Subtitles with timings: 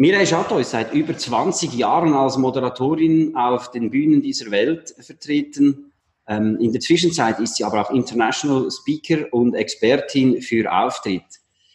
[0.00, 5.92] Mireille Chateau ist seit über 20 Jahren als Moderatorin auf den Bühnen dieser Welt vertreten.
[6.26, 11.26] Ähm, in der Zwischenzeit ist sie aber auch International Speaker und Expertin für Auftritt.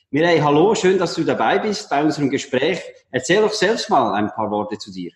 [0.09, 2.81] Mireille, hallo, schön, dass du dabei bist bei unserem Gespräch.
[3.11, 5.11] Erzähl doch selbst mal ein paar Worte zu dir.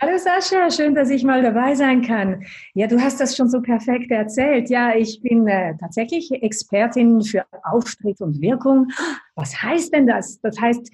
[0.00, 2.44] Hallo Sascha, schön, dass ich mal dabei sein kann.
[2.74, 4.70] Ja, du hast das schon so perfekt erzählt.
[4.70, 8.88] Ja, ich bin äh, tatsächlich Expertin für Auftritt und Wirkung.
[9.36, 10.40] Was heißt denn das?
[10.40, 10.90] Das heißt,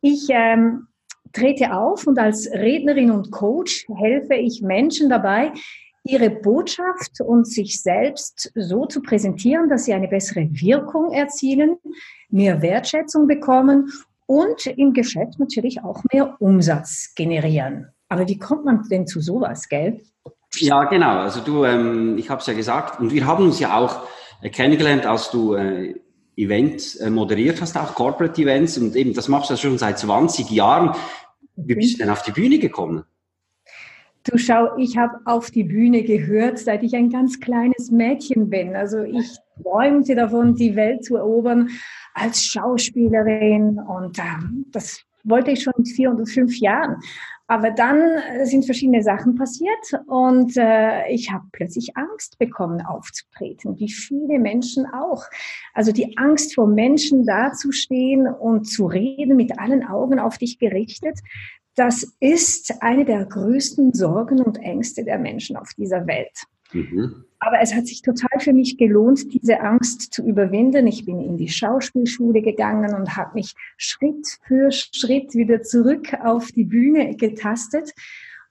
[0.00, 0.88] ich ähm,
[1.32, 5.52] trete auf und als Rednerin und Coach helfe ich Menschen dabei,
[6.04, 11.76] ihre Botschaft und sich selbst so zu präsentieren, dass sie eine bessere Wirkung erzielen,
[12.30, 13.92] mehr Wertschätzung bekommen
[14.26, 17.88] und im Geschäft natürlich auch mehr Umsatz generieren.
[18.08, 20.00] Aber wie kommt man denn zu sowas, gell?
[20.56, 21.18] Ja, genau.
[21.18, 24.06] Also du, ähm, ich habe es ja gesagt, und wir haben uns ja auch
[24.40, 25.94] äh, kennengelernt, als du äh,
[26.38, 28.78] Events äh, moderiert hast, auch Corporate Events.
[28.78, 30.94] Und eben, das machst du schon seit 20 Jahren.
[31.56, 33.04] Wie bist du denn auf die Bühne gekommen?
[34.24, 38.76] Du schau, ich habe auf die Bühne gehört, seit ich ein ganz kleines Mädchen bin.
[38.76, 41.70] Also ich träumte davon, die Welt zu erobern
[42.14, 43.78] als Schauspielerin.
[43.78, 46.96] Und ähm, das wollte ich schon mit vier und fünf Jahren.
[47.50, 53.78] Aber dann äh, sind verschiedene Sachen passiert und äh, ich habe plötzlich Angst bekommen, aufzutreten,
[53.78, 55.24] wie viele Menschen auch.
[55.72, 61.18] Also die Angst vor Menschen dazustehen und zu reden mit allen Augen auf dich gerichtet,
[61.74, 66.42] das ist eine der größten Sorgen und Ängste der Menschen auf dieser Welt.
[66.72, 67.24] Mhm.
[67.40, 70.86] Aber es hat sich total für mich gelohnt, diese Angst zu überwinden.
[70.86, 76.50] Ich bin in die Schauspielschule gegangen und habe mich Schritt für Schritt wieder zurück auf
[76.50, 77.92] die Bühne getastet.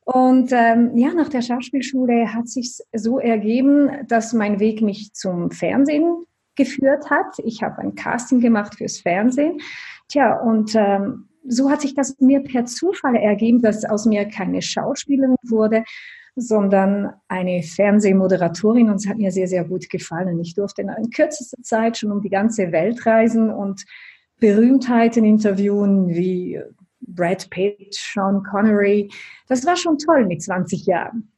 [0.06, 5.51] Und ähm, ja, nach der Schauspielschule hat sich so ergeben, dass mein Weg mich zum
[5.51, 6.23] Fernsehen
[6.56, 7.39] geführt hat.
[7.44, 9.59] Ich habe ein Casting gemacht fürs Fernsehen.
[10.07, 14.61] Tja, und ähm, so hat sich das mir per Zufall ergeben, dass aus mir keine
[14.61, 15.83] Schauspielerin wurde,
[16.37, 20.39] sondern eine Fernsehmoderatorin und es hat mir sehr, sehr gut gefallen.
[20.39, 23.83] Ich durfte in kürzester Zeit schon um die ganze Welt reisen und
[24.39, 26.61] Berühmtheiten interviewen wie
[27.01, 29.09] Brad Pitt, Sean Connery.
[29.47, 31.31] Das war schon toll mit 20 Jahren.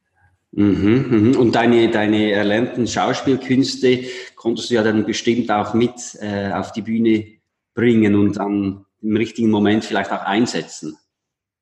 [0.52, 1.36] Mhm, mhm.
[1.38, 4.04] Und deine, deine erlernten Schauspielkünste
[4.36, 7.26] konntest du ja dann bestimmt auch mit äh, auf die Bühne
[7.74, 10.98] bringen und dann im richtigen Moment vielleicht auch einsetzen.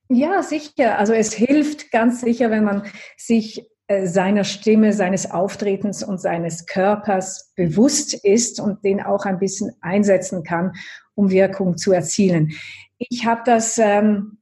[0.09, 0.97] Ja, sicher.
[0.97, 2.84] Also es hilft ganz sicher, wenn man
[3.18, 9.40] sich äh, seiner Stimme, seines Auftretens und seines Körpers bewusst ist und den auch ein
[9.40, 10.73] bisschen einsetzen kann,
[11.16, 12.51] um Wirkung zu erzielen.
[12.97, 14.38] Ich habe das ähm,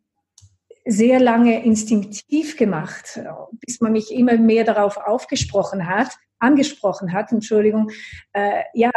[0.85, 3.19] sehr lange instinktiv gemacht,
[3.65, 6.09] bis man mich immer mehr darauf aufgesprochen hat,
[6.39, 7.89] angesprochen hat, Entschuldigung.
[8.33, 8.91] Äh, ja,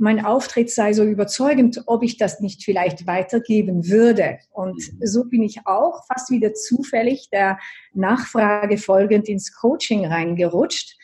[0.00, 4.38] mein Auftritt sei so überzeugend, ob ich das nicht vielleicht weitergeben würde.
[4.50, 7.58] Und so bin ich auch fast wieder zufällig der
[7.92, 10.96] Nachfrage folgend ins Coaching reingerutscht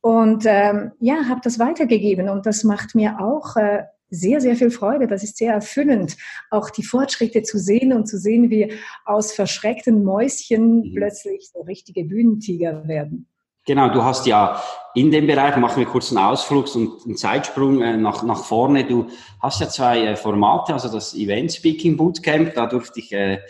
[0.00, 2.28] und ähm, ja, habe das weitergegeben.
[2.28, 5.08] Und das macht mir auch äh, sehr, sehr viel Freude.
[5.08, 6.16] Das ist sehr erfüllend,
[6.50, 8.72] auch die Fortschritte zu sehen und zu sehen, wie
[9.04, 10.94] aus verschreckten Mäuschen mhm.
[10.94, 13.28] plötzlich so richtige Bühnentiger werden.
[13.66, 14.62] Genau, du hast ja
[14.94, 18.84] in dem Bereich, machen wir kurz einen Ausflug und einen Zeitsprung äh, nach, nach vorne.
[18.84, 19.08] Du
[19.42, 23.40] hast ja zwei äh, Formate, also das Event Speaking Bootcamp, da durfte ich äh,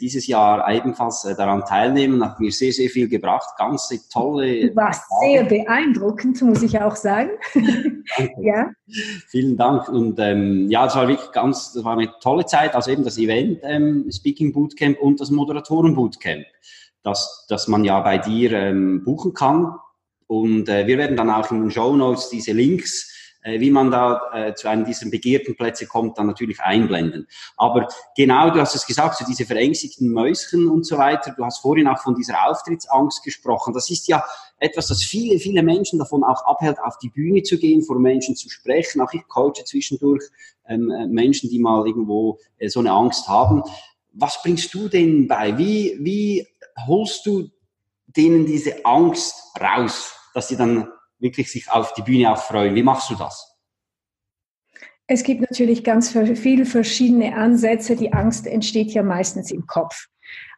[0.00, 4.74] dieses Jahr ebenfalls daran teilnehmen, hat mir sehr, sehr viel gebracht, ganz tolle.
[4.74, 7.30] Warst sehr beeindruckend, muss ich auch sagen.
[8.40, 8.70] ja.
[9.28, 12.90] Vielen Dank und ähm, ja, es war wirklich ganz, das war eine tolle Zeit, also
[12.90, 16.44] eben das Event ähm, Speaking Bootcamp und das Moderatoren Bootcamp
[17.06, 19.76] dass, dass man ja bei dir ähm, buchen kann.
[20.26, 23.12] Und äh, wir werden dann auch in den Show Notes diese Links,
[23.44, 27.28] äh, wie man da äh, zu einem dieser begehrten Plätze kommt, dann natürlich einblenden.
[27.56, 27.86] Aber
[28.16, 31.32] genau, du hast es gesagt, so diese verängstigten Mäuschen und so weiter.
[31.36, 33.72] Du hast vorhin auch von dieser Auftrittsangst gesprochen.
[33.72, 34.24] Das ist ja
[34.58, 38.34] etwas, das viele, viele Menschen davon auch abhält, auf die Bühne zu gehen, vor Menschen
[38.34, 39.00] zu sprechen.
[39.00, 40.24] Auch ich coache zwischendurch
[40.66, 43.62] ähm, äh, Menschen, die mal irgendwo äh, so eine Angst haben.
[44.18, 45.56] Was bringst du denen bei?
[45.58, 46.46] Wie, wie
[46.86, 47.50] holst du
[48.06, 52.74] denen diese Angst raus, dass sie dann wirklich sich auf die Bühne auch freuen?
[52.74, 53.56] Wie machst du das?
[55.06, 57.94] Es gibt natürlich ganz viele verschiedene Ansätze.
[57.94, 60.06] Die Angst entsteht ja meistens im Kopf.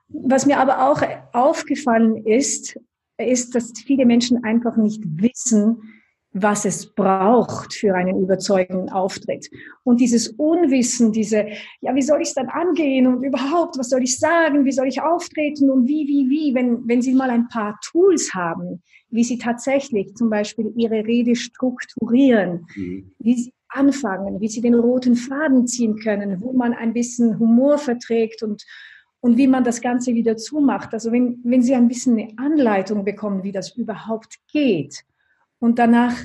[0.08, 1.02] was mir aber auch
[1.34, 2.78] aufgefallen ist,
[3.18, 5.97] ist, dass viele Menschen einfach nicht wissen,
[6.42, 9.48] was es braucht für einen überzeugenden Auftritt.
[9.84, 11.46] Und dieses Unwissen, diese,
[11.80, 14.88] ja, wie soll ich es dann angehen und überhaupt, was soll ich sagen, wie soll
[14.88, 19.24] ich auftreten und wie, wie, wie, wenn, wenn Sie mal ein paar Tools haben, wie
[19.24, 23.12] Sie tatsächlich zum Beispiel Ihre Rede strukturieren, mhm.
[23.18, 27.78] wie Sie anfangen, wie Sie den roten Faden ziehen können, wo man ein bisschen Humor
[27.78, 28.64] verträgt und,
[29.20, 30.92] und wie man das Ganze wieder zumacht.
[30.94, 35.04] Also wenn, wenn Sie ein bisschen eine Anleitung bekommen, wie das überhaupt geht,
[35.58, 36.24] und danach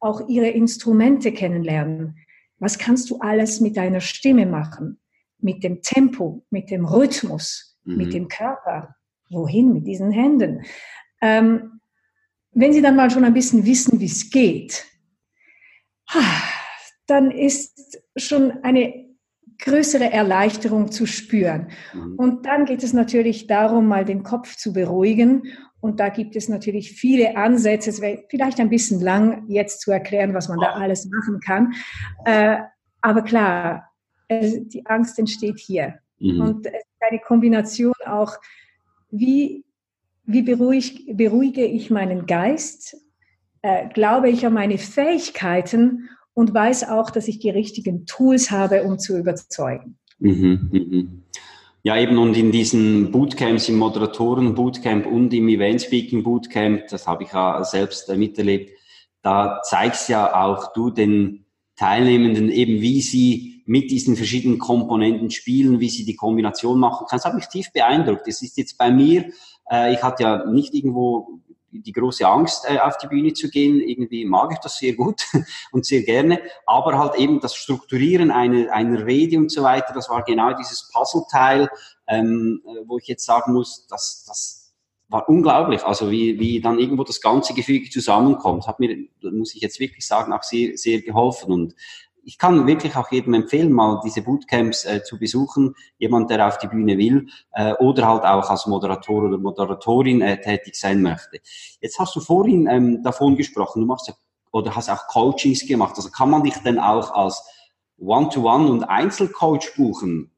[0.00, 2.18] auch ihre Instrumente kennenlernen.
[2.58, 5.00] Was kannst du alles mit deiner Stimme machen?
[5.38, 7.96] Mit dem Tempo, mit dem Rhythmus, mhm.
[7.96, 8.94] mit dem Körper?
[9.30, 10.62] Wohin mit diesen Händen?
[11.20, 11.80] Ähm,
[12.52, 14.84] wenn sie dann mal schon ein bisschen wissen, wie es geht,
[17.06, 19.11] dann ist schon eine
[19.62, 21.68] größere Erleichterung zu spüren.
[21.94, 22.14] Mhm.
[22.16, 25.44] Und dann geht es natürlich darum, mal den Kopf zu beruhigen
[25.80, 27.90] und da gibt es natürlich viele Ansätze.
[27.90, 31.74] Es wäre vielleicht ein bisschen lang, jetzt zu erklären, was man da alles machen kann.
[32.24, 32.58] Äh,
[33.00, 33.90] aber klar,
[34.30, 35.98] die Angst entsteht hier.
[36.20, 36.40] Mhm.
[36.40, 38.36] Und es ist eine Kombination auch,
[39.10, 39.64] wie,
[40.24, 42.96] wie beruhig, beruhige ich meinen Geist,
[43.62, 48.84] äh, glaube ich an meine Fähigkeiten und weiß auch, dass ich die richtigen Tools habe,
[48.84, 49.98] um zu überzeugen.
[50.18, 51.22] Mhm, mhm.
[51.84, 57.64] Ja, eben und in diesen Bootcamps, im Moderatoren-Bootcamp und im Event-Speaking-Bootcamp, das habe ich ja
[57.64, 58.70] selbst äh, miterlebt,
[59.22, 61.44] da zeigst ja auch du den
[61.76, 67.06] Teilnehmenden eben, wie sie mit diesen verschiedenen Komponenten spielen, wie sie die Kombination machen.
[67.10, 68.26] Das hat mich tief beeindruckt.
[68.26, 69.26] Das ist jetzt bei mir,
[69.70, 71.40] äh, ich hatte ja nicht irgendwo
[71.72, 73.80] die große Angst, äh, auf die Bühne zu gehen.
[73.80, 75.24] Irgendwie mag ich das sehr gut
[75.72, 76.40] und sehr gerne.
[76.66, 80.90] Aber halt eben das Strukturieren einer, einer Rede und so weiter, das war genau dieses
[80.92, 81.68] Puzzleteil,
[82.06, 84.62] ähm, äh, wo ich jetzt sagen muss, dass das
[85.12, 89.60] war unglaublich, also wie, wie dann irgendwo das ganze Gefüge zusammenkommt, hat mir, muss ich
[89.60, 91.52] jetzt wirklich sagen, auch sehr, sehr geholfen.
[91.52, 91.74] Und
[92.24, 96.58] ich kann wirklich auch jedem empfehlen, mal diese Bootcamps äh, zu besuchen, jemand, der auf
[96.58, 101.40] die Bühne will äh, oder halt auch als Moderator oder Moderatorin äh, tätig sein möchte.
[101.80, 104.14] Jetzt hast du vorhin ähm, davon gesprochen, du machst ja
[104.52, 105.94] oder hast auch Coachings gemacht.
[105.96, 107.42] Also kann man dich denn auch als
[107.98, 110.30] One-to-One -One und Einzelcoach buchen?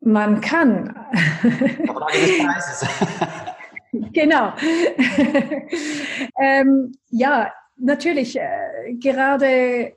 [0.00, 0.96] Man kann.
[1.88, 2.88] Aber des Preises.
[4.12, 4.52] genau.
[6.40, 9.94] ähm, ja, natürlich, äh, gerade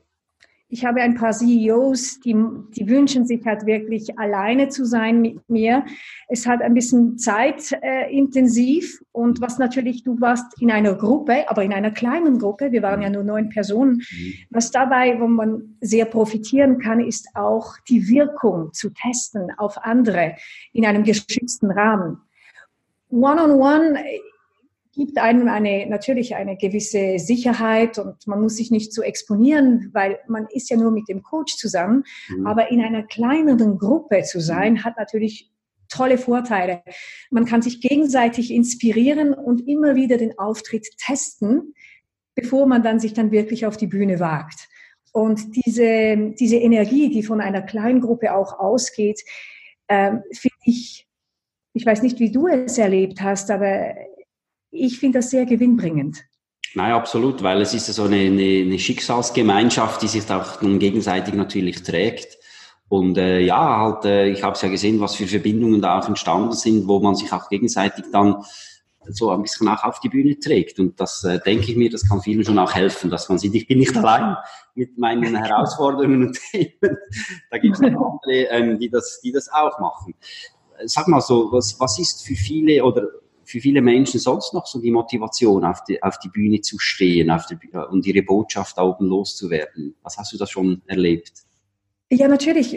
[0.68, 2.34] ich habe ein paar CEOs, die,
[2.76, 5.84] die wünschen sich halt wirklich alleine zu sein mit mir.
[6.28, 11.62] Es hat ein bisschen zeitintensiv äh, und was natürlich, du warst in einer Gruppe, aber
[11.62, 14.02] in einer kleinen Gruppe, wir waren ja nur neun Personen.
[14.10, 14.32] Mhm.
[14.50, 20.34] Was dabei, wo man sehr profitieren kann, ist auch die Wirkung zu testen auf andere
[20.72, 22.18] in einem geschützten Rahmen.
[23.08, 24.20] One-on-one, -on -one,
[24.96, 30.18] gibt einem eine, natürlich eine gewisse Sicherheit und man muss sich nicht so exponieren, weil
[30.26, 32.04] man ist ja nur mit dem Coach zusammen.
[32.28, 32.46] Mhm.
[32.46, 34.84] Aber in einer kleineren Gruppe zu sein, mhm.
[34.84, 35.52] hat natürlich
[35.88, 36.82] tolle Vorteile.
[37.30, 41.74] Man kann sich gegenseitig inspirieren und immer wieder den Auftritt testen,
[42.34, 44.68] bevor man dann sich dann wirklich auf die Bühne wagt.
[45.12, 49.22] Und diese, diese Energie, die von einer kleinen Gruppe auch ausgeht,
[49.88, 51.06] äh, finde ich,
[51.74, 53.94] ich weiß nicht, wie du es erlebt hast, aber
[54.70, 56.24] ich finde das sehr gewinnbringend.
[56.74, 61.82] Nein, absolut, weil es ist so eine, eine, eine Schicksalsgemeinschaft, die sich auch gegenseitig natürlich
[61.82, 62.36] trägt.
[62.88, 66.06] Und äh, ja, halt, äh, ich habe es ja gesehen, was für Verbindungen da auch
[66.06, 68.44] entstanden sind, wo man sich auch gegenseitig dann
[69.08, 70.78] so ein bisschen auch auf die Bühne trägt.
[70.78, 73.54] Und das äh, denke ich mir, das kann vielen schon auch helfen, dass man sieht,
[73.54, 74.36] ich bin nicht allein
[74.74, 76.96] mit meinen Herausforderungen und Themen.
[77.50, 78.10] Da gibt es andere,
[78.50, 80.14] ähm, die, das, die das auch machen.
[80.84, 83.08] Sag mal so, was, was ist für viele oder
[83.46, 87.30] für viele Menschen sonst noch so die Motivation, auf die, auf die Bühne zu stehen
[87.30, 87.56] auf die,
[87.90, 89.94] und ihre Botschaft da oben loszuwerden?
[90.02, 91.32] Was hast du da schon erlebt?
[92.10, 92.76] Ja, natürlich.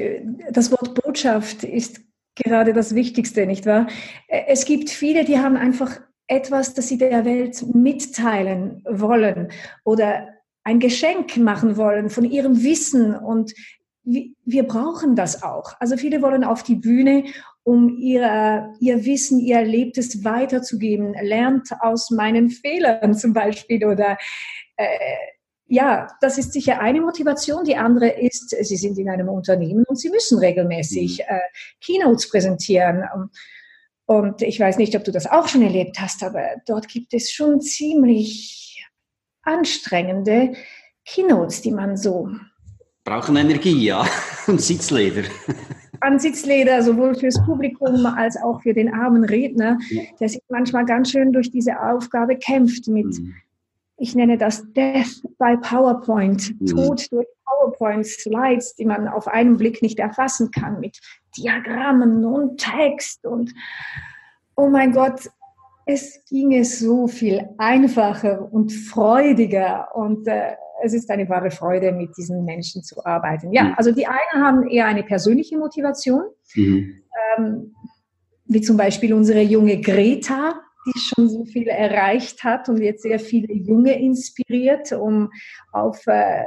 [0.51, 2.01] Das Wort Botschaft ist
[2.35, 3.87] gerade das Wichtigste, nicht wahr?
[4.27, 9.51] Es gibt viele, die haben einfach etwas, das sie der Welt mitteilen wollen
[9.83, 10.27] oder
[10.63, 13.53] ein Geschenk machen wollen von ihrem Wissen und
[14.03, 15.73] wir brauchen das auch.
[15.79, 17.25] Also viele wollen auf die Bühne
[17.69, 21.13] um ihr, ihr Wissen, ihr Erlebtes weiterzugeben.
[21.21, 24.17] Lernt aus meinen Fehlern zum Beispiel oder
[24.75, 24.87] äh,
[25.67, 27.63] ja, das ist sicher eine Motivation.
[27.63, 31.35] Die andere ist, Sie sind in einem Unternehmen und Sie müssen regelmäßig mhm.
[31.35, 31.39] äh,
[31.79, 33.03] Keynotes präsentieren.
[34.07, 37.31] Und ich weiß nicht, ob du das auch schon erlebt hast, aber dort gibt es
[37.31, 38.83] schon ziemlich
[39.43, 40.53] anstrengende
[41.05, 42.29] Keynotes, die man so.
[43.03, 44.07] Brauchen Energie, ja.
[44.47, 45.25] Und Sitzleder.
[46.01, 49.77] Ansitzleder, sowohl fürs Publikum als auch für den armen Redner,
[50.19, 53.35] der sich manchmal ganz schön durch diese Aufgabe kämpft mit, mhm.
[53.97, 56.65] ich nenne das Death by PowerPoint, mhm.
[56.65, 60.99] Tod durch PowerPoint-Slides, die man auf einen Blick nicht erfassen kann, mit
[61.37, 63.53] Diagrammen und Text und
[64.55, 65.29] oh mein Gott,
[65.85, 72.15] es ginge so viel einfacher und freudiger und äh, es ist eine wahre Freude, mit
[72.17, 73.51] diesen Menschen zu arbeiten.
[73.51, 73.73] Ja, mhm.
[73.77, 76.23] also die einen haben eher eine persönliche Motivation,
[76.55, 77.01] mhm.
[77.37, 77.73] ähm,
[78.45, 83.19] wie zum Beispiel unsere junge Greta, die schon so viel erreicht hat und jetzt sehr
[83.19, 85.29] viele Junge inspiriert, um
[85.71, 86.45] auf, äh,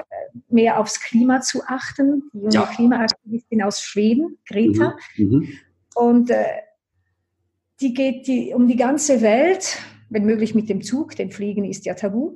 [0.48, 2.24] mehr aufs Klima zu achten.
[2.32, 2.66] Die junge ja.
[2.66, 4.96] Klimaaktivistin aus Schweden, Greta.
[5.16, 5.26] Mhm.
[5.26, 5.48] mhm.
[5.94, 6.46] Und äh,
[7.82, 11.84] die geht die, um die ganze Welt, wenn möglich mit dem Zug, denn Fliegen ist
[11.84, 12.34] ja tabu.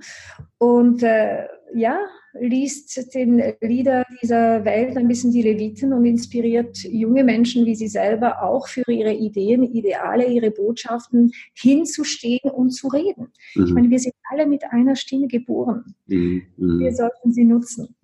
[0.59, 1.99] Und äh, ja,
[2.41, 7.89] liest den Lieder dieser Welt ein bisschen die Leviten und inspiriert junge Menschen wie sie
[7.89, 13.33] selber auch für ihre Ideen, Ideale, ihre Botschaften hinzustehen und zu reden.
[13.55, 13.65] Mhm.
[13.67, 15.95] Ich meine, wir sind alle mit einer Stimme geboren.
[16.07, 16.43] Mhm.
[16.57, 16.79] mhm.
[16.81, 17.95] Wir sollten sie nutzen.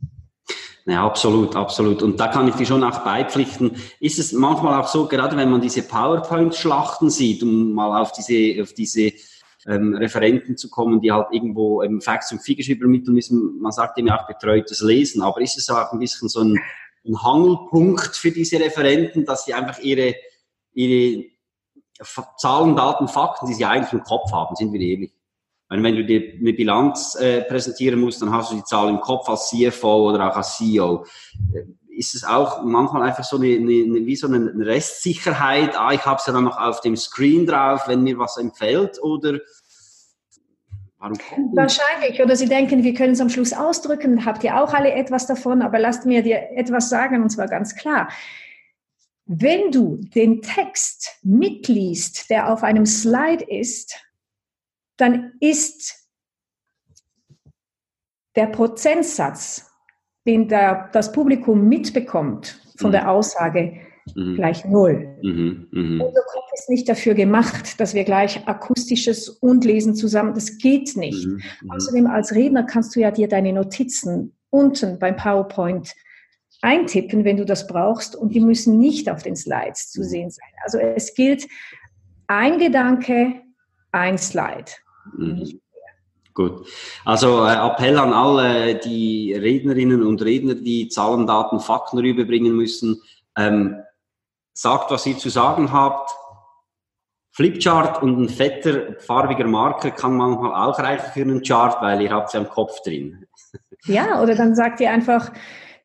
[0.85, 2.03] Ja, absolut, absolut.
[2.03, 3.73] Und da kann ich dir schon auch beipflichten.
[4.01, 8.61] Ist es manchmal auch so, gerade wenn man diese PowerPoint-Schlachten sieht, um mal auf diese,
[8.61, 9.13] auf diese
[9.67, 13.61] ähm, Referenten zu kommen, die halt irgendwo ähm, Facts und Figures übermitteln müssen.
[13.61, 16.59] Man sagt eben auch betreutes Lesen, aber ist es auch ein bisschen so ein,
[17.07, 20.15] ein Hangelpunkt für diese Referenten, dass sie einfach ihre,
[20.73, 21.25] ihre
[22.39, 25.13] Zahlen, Daten, Fakten, die sie eigentlich im Kopf haben, sind wir ehrlich.
[25.69, 29.27] Wenn du dir eine Bilanz äh, präsentieren musst, dann hast du die Zahl im Kopf
[29.29, 31.07] als CFO oder auch als CEO
[32.03, 36.19] ist es auch manchmal einfach so eine, eine, wie so eine Restsicherheit, ah, ich habe
[36.19, 39.39] es ja dann noch auf dem Screen drauf, wenn mir was empfällt oder
[41.55, 42.23] Wahrscheinlich.
[42.23, 45.61] Oder Sie denken, wir können es am Schluss ausdrücken, habt ihr auch alle etwas davon,
[45.61, 48.09] aber lasst mir dir etwas sagen, und zwar ganz klar.
[49.25, 53.97] Wenn du den Text mitliest, der auf einem Slide ist,
[54.97, 56.09] dann ist
[58.37, 59.72] der Prozentsatz
[60.27, 62.93] den der, das Publikum mitbekommt von mhm.
[62.93, 63.75] der Aussage,
[64.15, 64.35] mhm.
[64.37, 65.17] gleich null.
[65.23, 65.69] Mhm.
[65.71, 66.01] Mhm.
[66.01, 70.97] Unser Kopf ist nicht dafür gemacht, dass wir gleich akustisches und Lesen zusammen, das geht
[70.97, 71.27] nicht.
[71.27, 71.41] Mhm.
[71.63, 71.71] Mhm.
[71.71, 75.93] Außerdem als Redner kannst du ja dir deine Notizen unten beim PowerPoint
[76.61, 80.49] eintippen, wenn du das brauchst, und die müssen nicht auf den Slides zu sehen sein.
[80.63, 81.49] Also es gilt
[82.29, 83.43] ein Gedanke,
[83.91, 84.71] ein Slide.
[85.17, 85.61] Mhm.
[86.35, 86.67] Gut.
[87.05, 93.03] Also äh, Appell an alle die Rednerinnen und Redner, die Zahlen, Daten, Fakten rüberbringen müssen.
[93.37, 93.77] Ähm,
[94.55, 96.11] sagt, was ihr zu sagen habt.
[97.35, 102.11] Flipchart und ein fetter, farbiger Marker kann manchmal auch reichen für einen Chart, weil ihr
[102.11, 103.27] habt es ja im Kopf drin.
[103.85, 105.33] Ja, oder dann sagt ihr einfach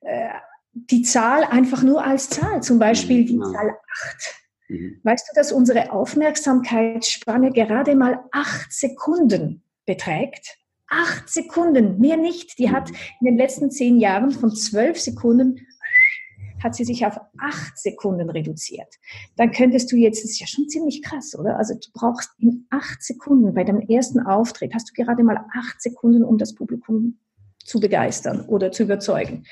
[0.02, 0.30] äh,
[0.72, 3.52] die Zahl einfach nur als Zahl, zum Beispiel die ja.
[3.52, 4.36] Zahl 8.
[4.68, 5.02] Mhm.
[5.04, 10.58] Weißt du, dass unsere Aufmerksamkeitsspanne gerade mal 8 Sekunden beträgt.
[10.90, 12.60] Acht Sekunden, mehr nicht.
[12.60, 12.90] Die hat
[13.20, 15.60] in den letzten zehn Jahren von zwölf Sekunden
[16.64, 18.96] hat sie sich auf acht Sekunden reduziert.
[19.36, 21.58] Dann könntest du jetzt, das ist ja schon ziemlich krass, oder?
[21.58, 25.82] Also du brauchst in acht Sekunden bei deinem ersten Auftritt, hast du gerade mal acht
[25.82, 27.20] Sekunden, um das Publikum
[27.64, 29.44] zu begeistern oder zu überzeugen.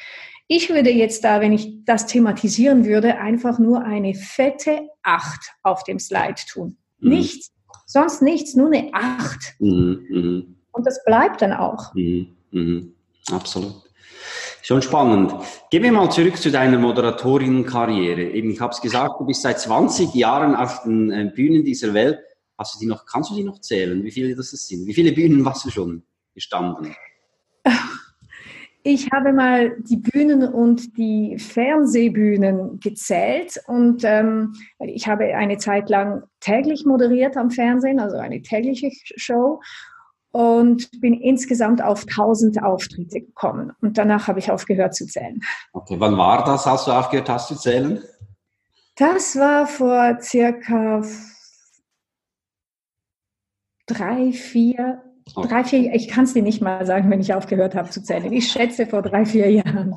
[0.47, 5.83] Ich würde jetzt da, wenn ich das thematisieren würde, einfach nur eine fette Acht auf
[5.83, 6.77] dem Slide tun.
[6.99, 7.09] Mhm.
[7.09, 7.51] Nichts
[7.85, 9.55] Sonst nichts, nur eine Acht.
[9.59, 10.43] Mhm, mh.
[10.71, 11.93] Und das bleibt dann auch.
[11.93, 12.81] Mhm, mh.
[13.31, 13.73] Absolut.
[14.61, 15.33] Schon spannend.
[15.69, 18.31] Gehen wir mal zurück zu deiner Moderatorinnenkarriere.
[18.31, 21.93] Eben, ich habe es gesagt, du bist seit 20 Jahren auf den äh, Bühnen dieser
[21.93, 22.19] Welt.
[22.57, 24.87] Hast du die noch, kannst du die noch zählen, wie viele das sind?
[24.87, 26.95] Wie viele Bühnen warst du schon gestanden?
[28.87, 35.89] Ich habe mal die Bühnen und die Fernsehbühnen gezählt und ähm, ich habe eine Zeit
[35.89, 39.59] lang täglich moderiert am Fernsehen, also eine tägliche Show
[40.29, 45.39] und bin insgesamt auf 1000 Auftritte gekommen und danach habe ich aufgehört zu zählen.
[45.73, 48.03] Okay, wann war das, als du aufgehört hast zu zählen?
[48.97, 51.01] Das war vor circa
[53.87, 57.89] drei, vier, Drei, vier, ich kann es dir nicht mal sagen, wenn ich aufgehört habe
[57.89, 58.31] zu zählen.
[58.31, 59.95] Ich schätze vor drei, vier Jahren.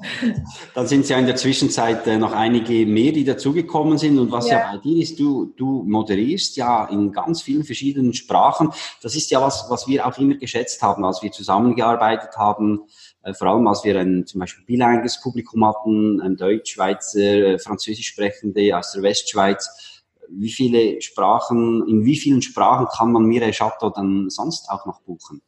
[0.74, 4.18] Dann sind es ja in der Zwischenzeit äh, noch einige mehr, die dazugekommen sind.
[4.18, 4.58] Und was ja.
[4.58, 4.72] ja.
[4.72, 8.70] bei dir ist, du, du moderierst ja in ganz vielen verschiedenen Sprachen.
[9.02, 12.80] Das ist ja was, was wir auch immer geschätzt haben, als wir zusammengearbeitet haben.
[13.22, 17.58] Äh, vor allem, als wir ein zum Beispiel bilingues Publikum hatten, ein Deutsch, Schweizer, äh,
[17.58, 19.97] Französisch sprechende aus der Westschweiz
[20.30, 25.00] wie viele Sprachen, in wie vielen Sprachen kann man Mireille Chateau dann sonst auch noch
[25.02, 25.40] buchen?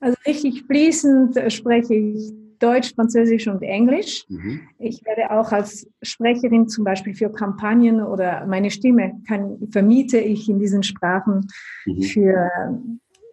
[0.00, 4.24] Also richtig fließend spreche ich Deutsch, Französisch und Englisch.
[4.28, 4.60] Mhm.
[4.78, 10.48] Ich werde auch als Sprecherin zum Beispiel für Kampagnen oder meine Stimme kann, vermiete ich
[10.48, 11.48] in diesen Sprachen
[11.84, 12.02] mhm.
[12.02, 12.50] für,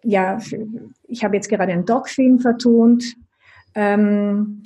[0.02, 0.66] ja, für,
[1.08, 3.04] ich habe jetzt gerade einen Doc-Film vertont
[3.74, 4.62] ähm,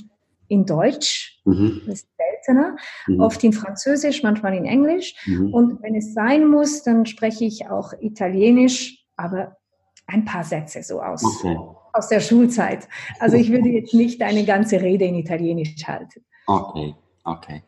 [0.49, 1.41] in Deutsch.
[1.45, 1.83] Mhm.
[1.87, 2.07] Das
[2.47, 2.77] ist seltener.
[3.07, 3.21] Mhm.
[3.21, 5.15] Oft in Französisch, manchmal in Englisch.
[5.27, 5.53] Mhm.
[5.53, 9.57] Und wenn es sein muss, dann spreche ich auch Italienisch, aber
[10.07, 11.23] ein paar Sätze so aus.
[11.25, 11.57] Okay
[11.97, 12.89] aus der Schulzeit.
[13.21, 16.23] Also ich würde jetzt nicht eine ganze Rede in Italienisch halten.
[16.47, 17.63] Okay, okay.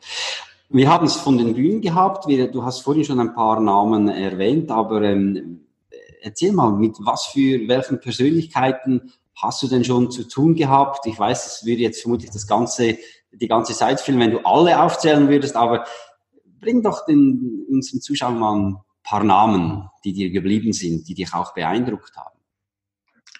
[0.69, 2.25] Wir haben es von den Bühnen gehabt.
[2.27, 5.61] Du hast vorhin schon ein paar Namen erwähnt, aber ähm,
[6.21, 11.05] erzähl mal, mit was für welchen Persönlichkeiten hast du denn schon zu tun gehabt?
[11.07, 12.97] Ich weiß, es würde jetzt vermutlich das ganze,
[13.31, 15.85] die ganze Zeit fehlen, wenn du alle aufzählen würdest, aber
[16.59, 21.33] bring doch den, unseren Zuschauern mal ein paar Namen, die dir geblieben sind, die dich
[21.33, 22.39] auch beeindruckt haben.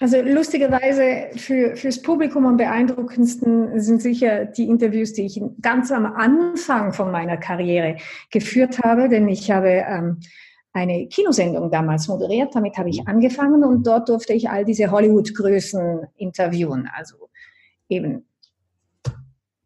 [0.01, 6.05] Also lustigerweise für, fürs Publikum am beeindruckendsten sind sicher die Interviews, die ich ganz am
[6.05, 7.97] Anfang von meiner Karriere
[8.31, 10.21] geführt habe, denn ich habe ähm,
[10.71, 16.07] eine Kinosendung damals moderiert, damit habe ich angefangen und dort durfte ich all diese Hollywood-Größen
[16.15, 17.29] interviewen, also
[17.89, 18.28] eben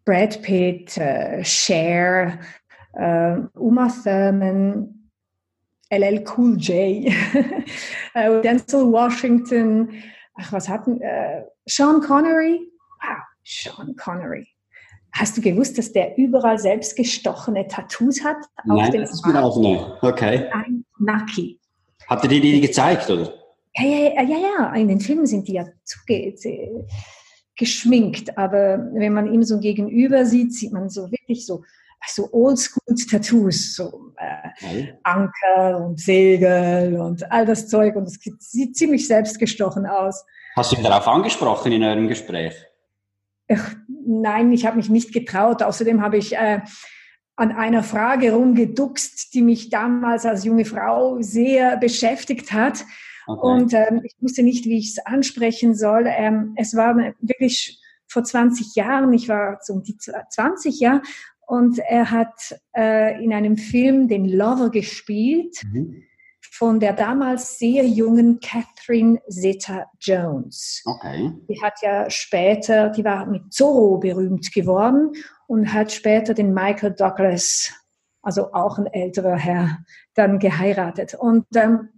[0.06, 2.40] Brad Pitt, äh, Cher,
[2.94, 5.10] äh, Uma Thurman,
[5.90, 7.14] LL Cool J,
[8.14, 9.90] äh, Denzel Washington,
[10.36, 12.60] ach, was hatten, äh, Sean Connery?
[13.02, 14.48] Wow, Sean Connery.
[15.14, 18.38] Hast du gewusst, dass der überall selbst gestochene Tattoos hat?
[18.66, 19.84] Nein, das ist mir auch nicht.
[20.02, 20.50] Okay.
[20.52, 21.60] Ein Naki.
[22.08, 23.32] Hat er dir die gezeigt, oder?
[23.76, 26.36] Ja, ja, ja, ja, in den Filmen sind die ja zuge
[27.64, 31.64] geschminkt, aber wenn man ihm so gegenüber sieht, sieht man so wirklich so
[32.06, 39.08] so Oldschool-Tattoos, so äh, Anker und Segel und all das Zeug und es sieht ziemlich
[39.08, 40.26] selbstgestochen aus.
[40.58, 42.56] Hast du ihn darauf angesprochen in eurem Gespräch?
[43.50, 43.74] Ach,
[44.06, 45.64] nein, ich habe mich nicht getraut.
[45.64, 46.60] Außerdem habe ich äh,
[47.38, 52.84] an einer Frage rumgeduckst, die mich damals als junge Frau sehr beschäftigt hat.
[53.28, 53.48] Okay.
[53.48, 56.06] Und ähm, ich wusste nicht, wie ich es ansprechen soll.
[56.08, 61.02] Ähm, es war wirklich vor 20 Jahren, ich war so um die 20 Jahre
[61.48, 66.04] und er hat äh, in einem Film den Lover gespielt mhm.
[66.52, 70.84] von der damals sehr jungen Catherine Zeta-Jones.
[70.86, 71.32] Okay.
[71.50, 75.12] Die hat ja später, die war mit Zorro berühmt geworden
[75.48, 77.74] und hat später den Michael Douglas,
[78.22, 79.80] also auch ein älterer Herr,
[80.14, 81.16] dann geheiratet.
[81.16, 81.90] Und ähm,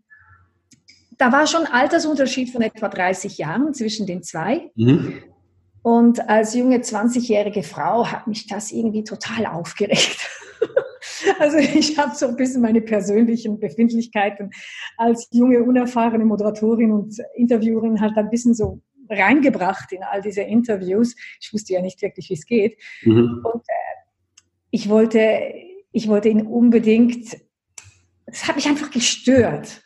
[1.18, 4.72] da war schon Altersunterschied von etwa 30 Jahren zwischen den zwei.
[4.76, 5.24] Mhm.
[5.82, 10.30] Und als junge 20-jährige Frau hat mich das irgendwie total aufgeregt.
[11.40, 14.52] Also ich habe so ein bisschen meine persönlichen Befindlichkeiten
[14.98, 21.16] als junge, unerfahrene Moderatorin und Interviewerin halt ein bisschen so reingebracht in all diese Interviews.
[21.42, 22.82] Ich wusste ja nicht wirklich, wie es geht.
[23.04, 23.42] Mhm.
[23.44, 23.96] Und äh,
[24.72, 25.54] ich wollte,
[25.92, 27.38] ich wollte ihn unbedingt,
[28.26, 29.82] es hat mich einfach gestört,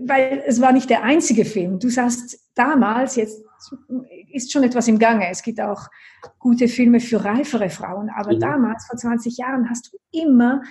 [0.00, 1.78] weil es war nicht der einzige Film.
[1.78, 3.42] Du sagst damals, jetzt
[4.32, 5.28] ist schon etwas im Gange.
[5.28, 5.88] Es gibt auch
[6.38, 8.10] gute Filme für reifere Frauen.
[8.14, 8.40] Aber mhm.
[8.40, 10.62] damals, vor 20 Jahren, hast du immer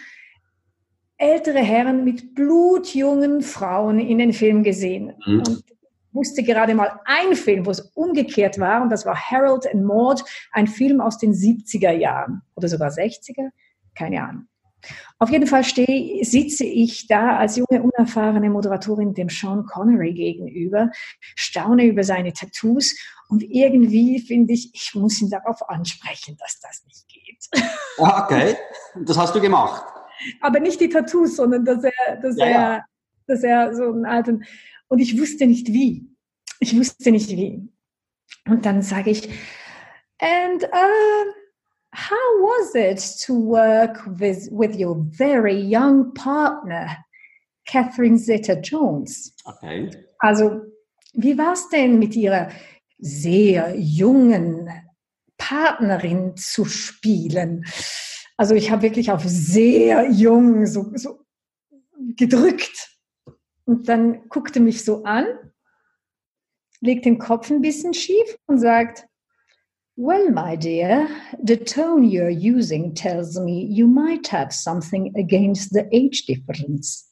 [1.17, 5.13] ältere Herren mit blutjungen Frauen in den Film gesehen.
[5.25, 5.39] Mhm.
[5.39, 5.63] Und
[6.11, 10.23] wusste gerade mal ein Film, wo es umgekehrt war, und das war Harold and Maud,
[10.51, 13.49] ein Film aus den 70er Jahren oder sogar 60er,
[13.93, 14.47] keine Ahnung.
[15.19, 20.91] Auf jeden Fall stehe, sitze ich da als junge, unerfahrene Moderatorin dem Sean Connery gegenüber,
[21.35, 22.95] staune über seine Tattoos
[23.29, 27.63] und irgendwie finde ich, ich muss ihn darauf ansprechen, dass das nicht geht.
[27.97, 28.55] Ah, okay,
[29.05, 29.83] das hast du gemacht.
[30.41, 32.85] Aber nicht die Tattoos, sondern dass er, dass ja, er, ja.
[33.27, 34.43] dass er so einen alten,
[34.87, 36.09] und ich wusste nicht wie.
[36.59, 37.67] Ich wusste nicht wie.
[38.47, 39.29] Und dann sage ich,
[40.19, 41.31] and uh,
[41.95, 46.89] how was it to work with, with your very young partner,
[47.65, 49.33] Catherine Zeta-Jones?
[49.45, 49.89] Okay.
[50.19, 50.61] Also,
[51.13, 52.51] wie war es denn mit ihrer
[52.99, 54.69] sehr jungen
[55.37, 57.65] Partnerin zu spielen?
[58.35, 61.21] Also, ich habe wirklich auf sehr jung so, so
[62.17, 62.89] gedrückt.
[63.63, 65.25] Und dann guckte mich so an,
[66.81, 69.07] legt den Kopf ein bisschen schief und sagt,
[69.97, 71.07] Well, my dear,
[71.45, 77.07] the tone you're using tells me you might have something against the age difference.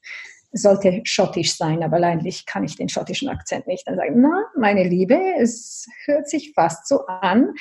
[0.55, 3.87] Sollte schottisch sein, aber eigentlich kann ich den schottischen Akzent nicht.
[3.87, 7.53] Dann sagen, na, meine Liebe, es hört sich fast so an,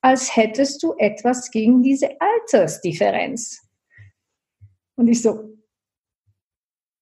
[0.00, 3.60] als hättest du etwas gegen diese Altersdifferenz.
[4.96, 5.56] Und ich so,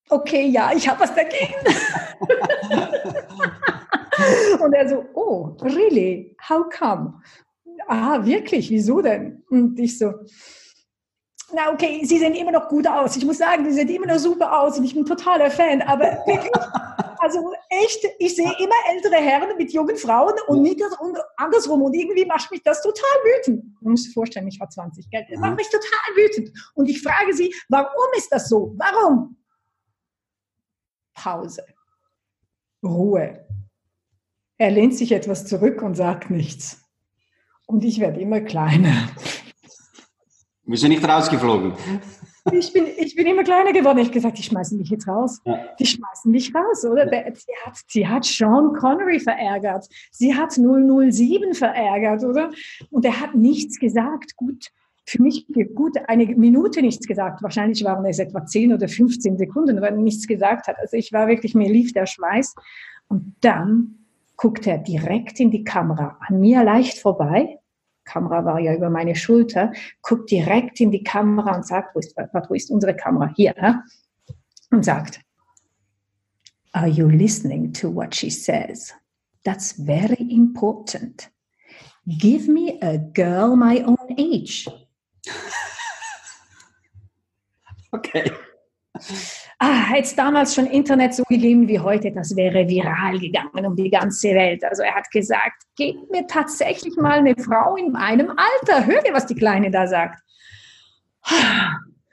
[0.09, 1.55] okay, ja, ich habe was dagegen.
[4.63, 6.35] Und er so, oh, really?
[6.49, 7.21] How come?
[7.87, 9.43] Ah, wirklich, wieso denn?
[9.49, 10.13] Und ich so,
[11.53, 13.17] na okay, sie sehen immer noch gut aus.
[13.17, 15.81] Ich muss sagen, sie sehen immer noch super aus und ich bin totaler Fan.
[15.83, 16.53] Aber wirklich,
[17.19, 20.81] also echt, ich sehe immer ältere Herren mit jungen Frauen und nicht
[21.37, 21.83] andersrum.
[21.83, 23.65] Und irgendwie macht mich das total wütend.
[23.81, 25.25] Man muss sich vorstellen, ich war 20, gell?
[25.31, 25.57] Das macht mhm.
[25.57, 26.51] mich total wütend.
[26.75, 28.75] Und ich frage sie, warum ist das so?
[28.77, 29.37] Warum?
[31.15, 31.65] Pause.
[32.85, 33.47] Ruhe.
[34.59, 36.86] Er lehnt sich etwas zurück und sagt nichts.
[37.67, 39.09] Und ich werde immer kleiner.
[40.65, 41.75] Bist du nicht rausgeflogen?
[42.53, 43.99] Ich bin, ich bin immer kleiner geworden.
[43.99, 45.41] Ich habe gesagt, die schmeißen mich jetzt raus.
[45.45, 45.59] Ja.
[45.79, 47.13] Die schmeißen mich raus, oder?
[47.13, 47.35] Ja.
[47.35, 49.87] Sie, hat, sie hat Sean Connery verärgert.
[50.13, 52.51] Sie hat 007 verärgert, oder?
[52.91, 54.37] Und er hat nichts gesagt.
[54.37, 54.71] Gut,
[55.07, 57.43] für mich gut eine Minute nichts gesagt.
[57.43, 60.79] Wahrscheinlich waren es etwa 10 oder 15 Sekunden, weil er nichts gesagt hat.
[60.79, 62.55] Also ich war wirklich, mir lief der Schweiß.
[63.09, 64.06] Und dann
[64.37, 67.59] guckt er direkt in die Kamera, an mir leicht vorbei
[68.07, 72.17] Kamera war ja über meine Schulter, guckt direkt in die Kamera und sagt, wo ist,
[72.17, 73.31] wo ist unsere Kamera?
[73.37, 73.55] Hier.
[73.61, 73.83] Ja?
[74.71, 75.21] Und sagt,
[76.73, 78.95] Are you listening to what she says?
[79.45, 81.31] That's very important.
[82.07, 84.67] Give me a girl my own age.
[87.93, 88.31] Okay
[89.59, 93.77] ah, hätte es damals schon Internet so gegeben wie heute, das wäre viral gegangen um
[93.77, 94.65] die ganze Welt.
[94.65, 98.87] Also er hat gesagt, gebt mir tatsächlich mal eine Frau in meinem Alter.
[98.87, 100.21] Hör dir, was die Kleine da sagt.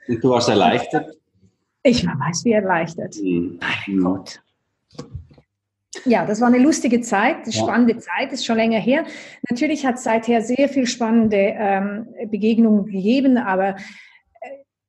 [0.08, 1.10] Und du warst erleichtert?
[1.82, 3.16] Ich war weiß wie erleichtert.
[3.22, 3.60] Mhm.
[3.60, 4.04] Mein mhm.
[4.04, 4.40] Gott.
[6.06, 9.04] Ja, das war eine lustige Zeit, eine spannende Zeit, ist schon länger her.
[9.48, 13.76] Natürlich hat es seither sehr viel spannende ähm, Begegnungen gegeben, aber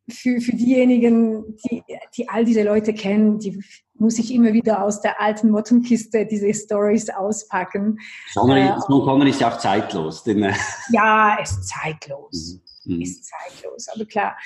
[0.09, 1.83] für, für diejenigen, die,
[2.15, 3.63] die all diese Leute kennen, die
[3.97, 7.99] muss ich immer wieder aus der alten Mottenkiste diese Stories auspacken.
[8.33, 10.23] Connery, äh, Connery ist ja auch zeitlos.
[10.23, 10.53] Denn, äh
[10.91, 12.59] ja, ist zeitlos.
[12.83, 13.01] Mhm.
[13.01, 13.87] Ist zeitlos.
[13.93, 14.37] Aber klar,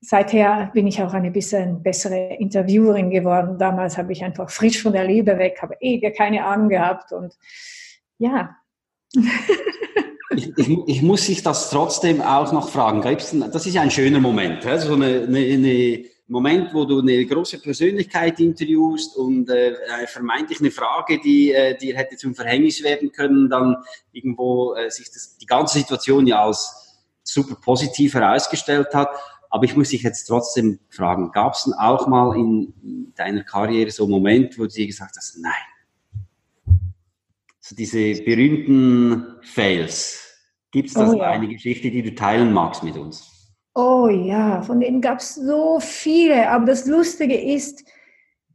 [0.00, 3.58] seither bin ich auch eine bisschen bessere Interviewerin geworden.
[3.58, 7.34] Damals habe ich einfach frisch von der Leber weg, habe eh keine Ahnung gehabt und
[8.18, 8.56] ja.
[10.30, 13.02] ich, ich, ich, muss sich das trotzdem auch noch fragen.
[13.02, 14.62] Das ist ja ein schöner Moment.
[14.62, 19.74] So eine, eine, eine Moment, wo du eine große Persönlichkeit interviewst und äh,
[20.06, 23.76] vermeintlich eine Frage, die äh, dir hätte zum Verhängnis werden können, dann
[24.12, 29.08] irgendwo äh, sich das, die ganze Situation ja als super positiv herausgestellt hat.
[29.48, 33.90] Aber ich muss dich jetzt trotzdem fragen, gab es denn auch mal in deiner Karriere
[33.90, 35.52] so einen Moment, wo du dir gesagt hast, nein,
[37.68, 40.24] so diese berühmten Fails.
[40.70, 41.30] Gibt es da oh, ja.
[41.30, 43.56] eine Geschichte, die du teilen magst mit uns?
[43.74, 46.48] Oh ja, von denen gab es so viele.
[46.48, 47.84] Aber das Lustige ist,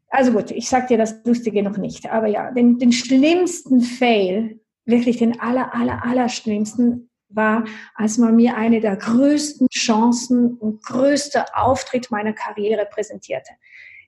[0.10, 4.60] also gut, ich sage dir das Lustige noch nicht, aber ja, den, den schlimmsten Fail,
[4.86, 10.84] wirklich den aller, aller, aller schlimmsten, war, als man mir eine der größten Chancen und
[10.84, 13.52] größte Auftritt meiner Karriere präsentierte.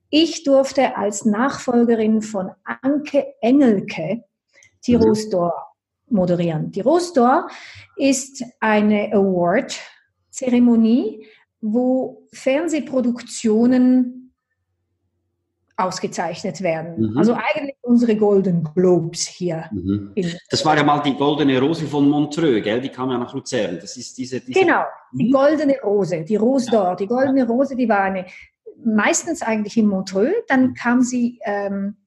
[0.09, 4.23] Ich durfte als Nachfolgerin von Anke Engelke
[4.87, 5.13] die mhm.
[6.07, 6.71] Moderieren.
[6.71, 7.49] Die Rostor
[7.97, 11.25] ist eine Award-Zeremonie,
[11.61, 14.33] wo Fernsehproduktionen
[15.77, 17.11] ausgezeichnet werden.
[17.11, 17.17] Mhm.
[17.17, 19.65] Also eigentlich unsere Golden Globes hier.
[19.71, 20.13] Mhm.
[20.49, 22.79] das war ja mal die Goldene Rose von Montreux, gell?
[22.79, 23.77] Die kam ja nach Luzern.
[23.81, 25.31] Das ist diese, diese genau, die mhm.
[25.31, 26.95] Goldene Rose, die Rose d'Or.
[26.95, 28.25] Die Goldene Rose, die war eine,
[28.83, 30.33] meistens eigentlich in Montreux.
[30.47, 31.97] Dann kam sie ähm,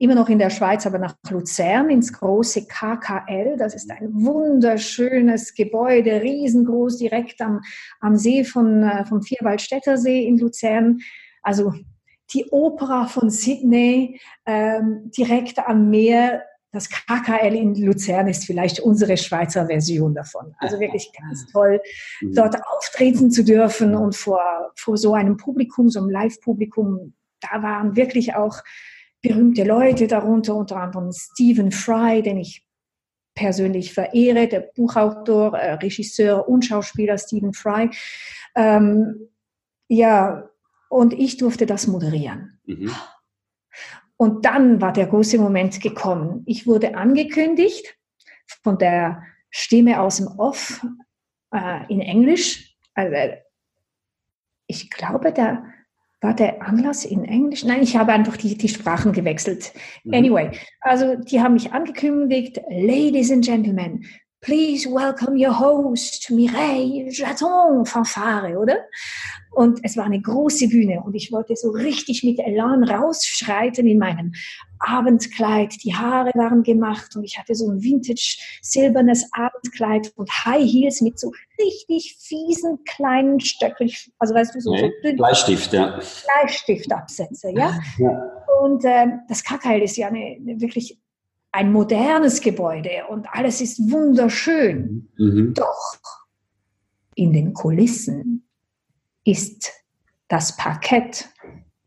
[0.00, 3.56] immer noch in der Schweiz, aber nach Luzern ins große KKL.
[3.58, 7.60] Das ist ein wunderschönes Gebäude, riesengroß, direkt am,
[8.00, 11.00] am See von, äh, vom Vierwaldstätter See in Luzern.
[11.42, 11.74] Also
[12.32, 16.44] die Opera von Sydney, ähm, direkt am Meer.
[16.72, 20.54] Das KKL in Luzern ist vielleicht unsere Schweizer Version davon.
[20.58, 21.82] Also wirklich ganz toll,
[22.22, 22.34] mhm.
[22.34, 27.12] dort auftreten zu dürfen und vor, vor so einem Publikum, so einem Live-Publikum.
[27.40, 28.62] Da waren wirklich auch
[29.22, 32.66] berühmte Leute darunter, unter anderem Stephen Fry, den ich
[33.34, 37.90] persönlich verehre, der Buchautor, äh, Regisseur und Schauspieler Stephen Fry.
[38.54, 39.28] Ähm,
[39.88, 40.48] ja,
[40.88, 42.58] und ich durfte das moderieren.
[42.66, 42.90] Mhm.
[44.16, 46.42] Und dann war der große Moment gekommen.
[46.46, 47.96] Ich wurde angekündigt
[48.62, 50.84] von der Stimme aus dem Off
[51.52, 52.76] äh, in Englisch.
[52.94, 53.16] Also,
[54.66, 55.64] ich glaube, der
[56.20, 57.64] war der Anlass in Englisch?
[57.64, 59.72] Nein, ich habe einfach die, die Sprachen gewechselt.
[60.04, 60.14] Mhm.
[60.14, 64.04] Anyway, also die haben mich angekündigt, Ladies and Gentlemen,
[64.40, 68.78] please welcome your host, Mireille Jaton, Fanfare, oder?
[69.50, 73.98] Und es war eine große Bühne und ich wollte so richtig mit Elan rausschreiten in
[73.98, 74.32] meinem
[74.78, 75.74] Abendkleid.
[75.82, 81.00] Die Haare waren gemacht und ich hatte so ein vintage silbernes Abendkleid und High Heels
[81.00, 83.90] mit so richtig fiesen kleinen Stöcken.
[84.18, 85.98] Also weißt du, so, nee, so Bleistift, ja.
[86.42, 87.78] Bleistiftabsätze, ja.
[87.98, 88.22] ja.
[88.62, 91.00] Und äh, das Kakail ist ja eine, eine wirklich
[91.52, 95.08] ein modernes Gebäude und alles ist wunderschön.
[95.18, 95.54] Mhm.
[95.54, 95.98] Doch
[97.16, 98.46] in den Kulissen
[99.24, 99.72] ist
[100.28, 101.28] das Parkett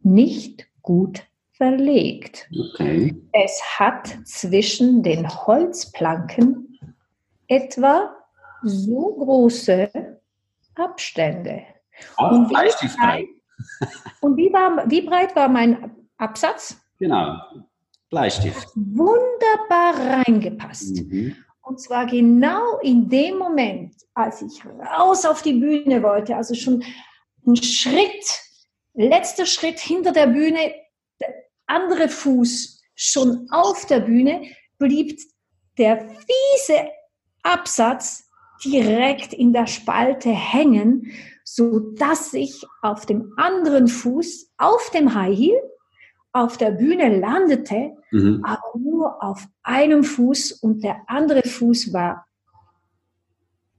[0.02, 2.50] nicht gut verlegt.
[2.74, 3.16] Okay.
[3.32, 6.80] Es hat zwischen den Holzplanken
[7.48, 8.16] etwa
[8.64, 9.90] so große
[10.76, 11.64] Abstände.
[12.18, 13.28] Auch und wie, breit,
[14.22, 16.78] und wie, war, wie breit war mein Absatz?
[17.00, 17.38] Genau.
[18.10, 18.68] Bleistift.
[18.76, 21.04] Wunderbar reingepasst.
[21.04, 21.36] Mhm.
[21.62, 26.84] Und zwar genau in dem Moment, als ich raus auf die Bühne wollte, also schon
[27.46, 28.26] ein Schritt,
[28.94, 30.74] letzter Schritt hinter der Bühne,
[31.20, 31.34] der
[31.66, 34.44] andere Fuß schon auf der Bühne,
[34.78, 35.20] blieb
[35.78, 36.90] der fiese
[37.42, 38.30] Absatz
[38.64, 41.12] direkt in der Spalte hängen,
[41.44, 45.62] so dass ich auf dem anderen Fuß auf dem High Heel
[46.32, 48.44] auf der Bühne landete, mhm.
[48.44, 52.26] aber nur auf einem Fuß und der andere Fuß war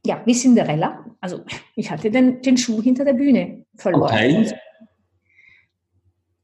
[0.05, 1.05] ja wie Cinderella.
[1.21, 4.13] Also ich hatte den, den Schuh hinter der Bühne verloren.
[4.13, 4.53] Okay.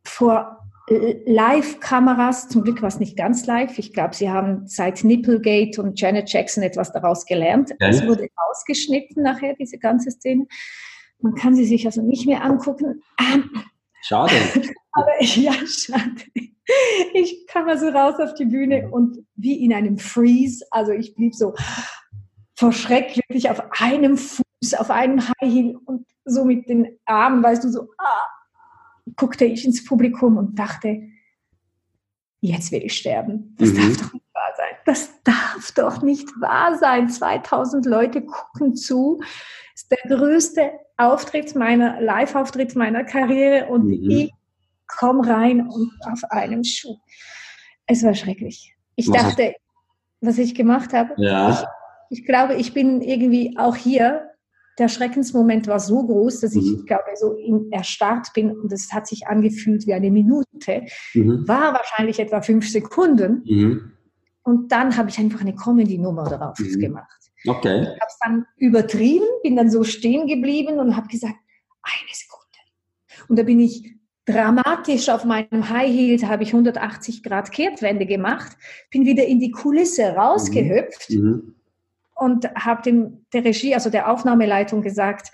[0.04, 3.78] Vor Live-Kameras, zum Glück war es nicht ganz live.
[3.78, 7.70] Ich glaube, sie haben seit Nipplegate und Janet Jackson etwas daraus gelernt.
[7.72, 7.90] Okay.
[7.90, 10.46] Es wurde ausgeschnitten nachher, diese ganze Szene.
[11.20, 13.02] Man kann sie sich also nicht mehr angucken.
[14.02, 14.34] Schade.
[14.92, 16.24] Aber ja, schade.
[17.14, 21.34] Ich kam also raus auf die Bühne und wie in einem Freeze, also ich blieb
[21.34, 21.54] so
[22.60, 27.42] vor Schreck wirklich auf einem Fuß, auf einem High Heel und so mit den Armen,
[27.42, 28.28] weißt du, so ah,
[29.16, 31.00] guckte ich ins Publikum und dachte,
[32.42, 33.56] jetzt will ich sterben.
[33.58, 33.96] Das mhm.
[33.96, 34.76] darf doch nicht wahr sein.
[34.84, 37.08] Das darf doch nicht wahr sein.
[37.08, 39.20] 2000 Leute gucken zu.
[39.20, 44.10] Das ist der größte Auftritt meiner, Live-Auftritt meiner Karriere und mhm.
[44.10, 44.34] ich
[44.86, 46.98] komm rein und auf einem Schuh.
[47.86, 48.76] Es war schrecklich.
[48.96, 49.54] Ich was dachte,
[50.20, 51.52] was ich gemacht habe, ja.
[51.52, 51.66] ich,
[52.10, 54.30] ich, glaube, ich bin irgendwie auch hier,
[54.78, 56.86] der Schreckensmoment war so groß, dass ich, mhm.
[56.86, 57.36] glaube, so
[57.70, 61.46] erstarrt bin und es hat sich angefühlt wie eine Minute, mhm.
[61.46, 63.42] war wahrscheinlich etwa fünf Sekunden.
[63.46, 63.92] Mhm.
[64.42, 66.78] Und dann habe ich einfach eine Comedy-Nummer darauf mhm.
[66.78, 67.20] gemacht.
[67.46, 67.82] Okay.
[67.82, 71.36] Ich habe es dann übertrieben, bin dann so stehen geblieben und habe gesagt,
[71.82, 73.28] eine Sekunde.
[73.28, 73.94] Und da bin ich
[74.26, 78.56] dramatisch auf meinem High Heel, habe ich 180 Grad Kehrtwende gemacht,
[78.90, 81.54] bin wieder in die Kulisse rausgehüpft mhm.
[82.20, 85.32] Und habe dem der Regie, also der Aufnahmeleitung gesagt,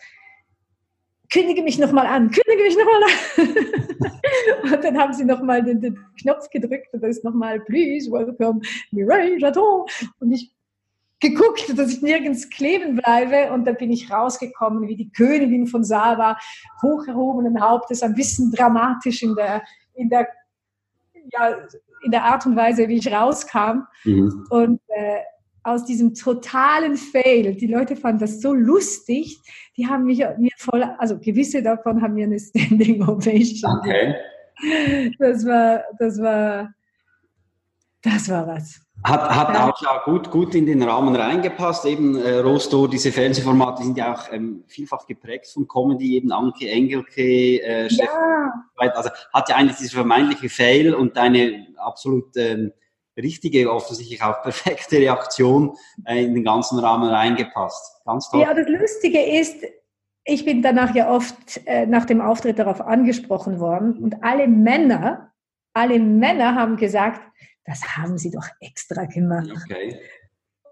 [1.33, 4.72] kündige mich nochmal an, kündige mich nochmal an.
[4.72, 8.61] und dann haben sie nochmal den, den Knopf gedrückt und da ist nochmal, please welcome
[8.92, 9.90] Mireille Jadot.
[10.20, 10.53] Und ich
[11.18, 13.53] geguckt, dass ich nirgends kleben bleibe.
[13.53, 16.38] Und da bin ich rausgekommen wie die Königin von Saba,
[16.83, 19.62] hoch erhobenen Hauptes, ein bisschen dramatisch in der,
[19.94, 20.29] in der,
[21.33, 21.57] ja,
[22.05, 23.88] in der Art und Weise, wie ich rauskam.
[24.05, 24.46] Mhm.
[24.51, 25.18] Und äh,
[25.66, 29.40] aus diesem totalen Fail, die Leute fanden das so lustig,
[29.76, 33.79] die haben mich mir voll, also gewisse davon haben mir eine Standing Ovation.
[33.79, 34.14] Okay.
[35.18, 36.72] Das war, das war,
[38.00, 38.81] das war was.
[39.05, 39.68] Hat, hat ja.
[39.68, 41.85] auch ja gut, gut in den Rahmen reingepasst.
[41.85, 46.70] Eben äh, Rosto, diese Fernsehformate sind ja auch ähm, vielfach geprägt von Comedy, eben Anke
[46.70, 47.22] Engelke,
[47.62, 48.07] äh, ja.
[48.76, 52.72] also hat ja eigentlich diese vermeintliche Fail und eine absolut ähm,
[53.16, 58.02] richtige, offensichtlich auch perfekte Reaktion äh, in den ganzen Rahmen reingepasst.
[58.05, 58.42] Ganz toll.
[58.42, 59.64] Ja, das Lustige ist,
[60.24, 65.33] ich bin danach ja oft äh, nach dem Auftritt darauf angesprochen worden und alle Männer,
[65.72, 67.20] alle Männer haben gesagt,
[67.64, 69.50] das haben sie doch extra gemacht.
[69.64, 69.98] Okay.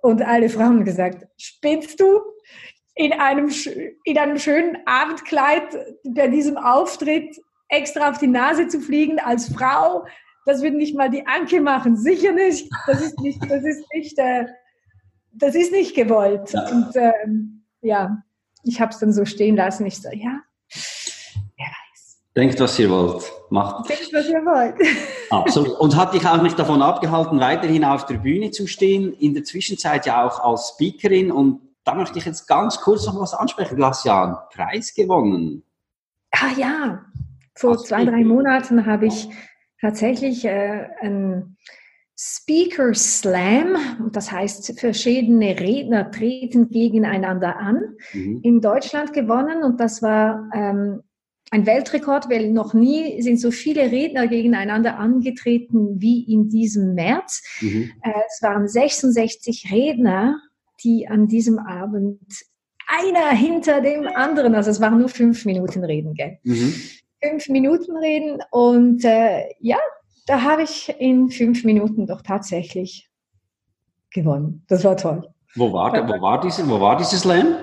[0.02, 2.20] Und alle Frauen haben gesagt, spinnst du?
[2.96, 3.50] In einem,
[4.04, 5.64] in einem schönen Abendkleid
[6.04, 10.04] bei diesem Auftritt extra auf die Nase zu fliegen als Frau,
[10.44, 12.70] das wird nicht mal die Anke machen, sicher nicht.
[12.86, 14.46] Das ist nicht, das ist nicht, äh,
[15.32, 16.52] das ist nicht gewollt.
[16.52, 16.68] Ja.
[16.68, 18.22] Und ähm, ja,
[18.62, 19.86] ich habe es dann so stehen lassen.
[19.86, 20.40] Ich so, ja,
[22.36, 23.32] Denkt, was ihr wollt.
[23.50, 23.88] Macht.
[23.88, 24.74] Denkt, was ihr wollt.
[25.30, 25.78] Absolut.
[25.78, 29.44] Und hat dich auch nicht davon abgehalten, weiterhin auf der Bühne zu stehen, in der
[29.44, 31.30] Zwischenzeit ja auch als Speakerin.
[31.30, 33.76] Und da möchte ich jetzt ganz kurz noch was ansprechen.
[33.76, 35.62] Du hast ja einen Preis gewonnen.
[36.32, 37.04] Ah ja,
[37.54, 39.28] vor als zwei, drei Monaten habe ich
[39.84, 41.56] tatsächlich äh, ein,
[42.16, 43.76] Speaker Slam,
[44.12, 48.40] das heißt, verschiedene Redner treten gegeneinander an, mhm.
[48.42, 51.02] in Deutschland gewonnen und das war ähm,
[51.50, 57.42] ein Weltrekord, weil noch nie sind so viele Redner gegeneinander angetreten wie in diesem März.
[57.60, 57.90] Mhm.
[58.02, 60.40] Äh, es waren 66 Redner,
[60.84, 62.20] die an diesem Abend
[62.86, 66.38] einer hinter dem anderen, also es waren nur fünf Minuten Reden, gell?
[66.44, 66.74] Mhm.
[67.28, 69.78] Fünf Minuten Reden und äh, ja,
[70.26, 73.08] da habe ich in fünf Minuten doch tatsächlich
[74.10, 74.64] gewonnen.
[74.68, 75.28] Das war toll.
[75.54, 77.56] Wo war, wo war, diese, wo war dieses Slam?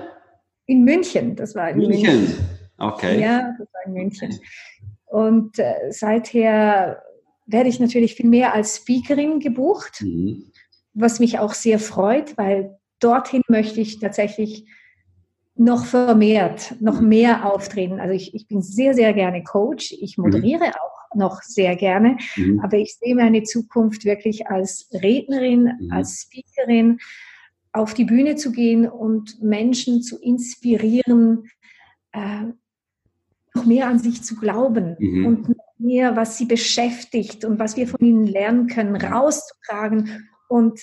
[0.66, 1.36] In München.
[1.36, 2.20] Das war in München.
[2.20, 2.48] München.
[2.78, 3.20] Okay.
[3.20, 4.40] Ja, das war in München.
[5.06, 7.02] Und äh, seither
[7.46, 10.50] werde ich natürlich viel mehr als Speakerin gebucht, mhm.
[10.94, 14.66] was mich auch sehr freut, weil dorthin möchte ich tatsächlich
[15.54, 18.00] noch vermehrt, noch mehr auftreten.
[18.00, 19.92] Also ich, ich bin sehr, sehr gerne Coach.
[19.92, 20.24] Ich mhm.
[20.24, 20.72] moderiere mhm.
[20.72, 22.16] auch noch sehr gerne.
[22.36, 22.60] Mhm.
[22.60, 25.92] Aber ich sehe meine Zukunft wirklich als Rednerin, mhm.
[25.92, 26.98] als Speakerin,
[27.72, 31.48] auf die Bühne zu gehen und Menschen zu inspirieren,
[32.12, 32.44] äh,
[33.54, 35.26] noch mehr an sich zu glauben mhm.
[35.26, 40.80] und noch mehr, was sie beschäftigt und was wir von ihnen lernen können, rauszutragen und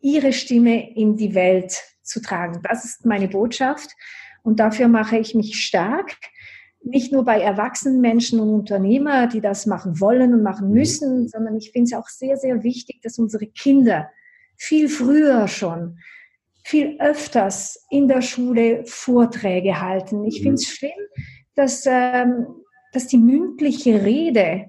[0.00, 2.60] ihre Stimme in die Welt zu tragen.
[2.62, 3.90] Das ist meine Botschaft
[4.42, 6.16] und dafür mache ich mich stark.
[6.84, 10.74] Nicht nur bei erwachsenen Menschen und Unternehmern, die das machen wollen und machen mhm.
[10.74, 14.10] müssen, sondern ich finde es auch sehr, sehr wichtig, dass unsere Kinder
[14.56, 15.98] viel früher schon,
[16.64, 20.24] viel öfters in der Schule Vorträge halten.
[20.24, 20.72] Ich finde es mhm.
[20.72, 22.46] schlimm, dass, ähm,
[22.92, 24.66] dass die mündliche Rede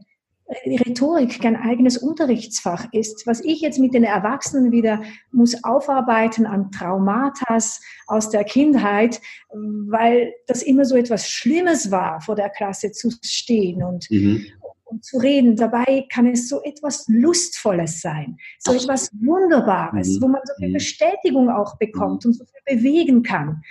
[0.48, 3.26] Rhetorik kein eigenes Unterrichtsfach ist.
[3.26, 5.02] Was ich jetzt mit den Erwachsenen wieder
[5.32, 12.36] muss aufarbeiten an Traumatas aus der Kindheit, weil das immer so etwas Schlimmes war, vor
[12.36, 14.46] der Klasse zu stehen und, mhm.
[14.84, 15.56] und zu reden.
[15.56, 20.22] Dabei kann es so etwas Lustvolles sein, so etwas Wunderbares, mhm.
[20.22, 20.74] wo man so viel mhm.
[20.74, 22.32] Bestätigung auch bekommt mhm.
[22.32, 23.62] und so viel bewegen kann.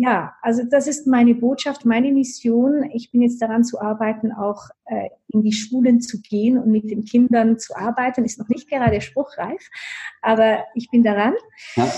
[0.00, 2.88] Ja, also das ist meine Botschaft, meine Mission.
[2.94, 6.90] Ich bin jetzt daran zu arbeiten, auch äh, in die Schulen zu gehen und mit
[6.90, 8.24] den Kindern zu arbeiten.
[8.24, 9.62] Ist noch nicht gerade spruchreif,
[10.22, 11.34] aber ich bin daran.
[11.76, 11.92] Ja.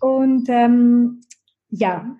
[0.00, 1.20] Und ähm,
[1.68, 2.16] ja,